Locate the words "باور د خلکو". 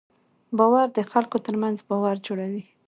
0.57-1.37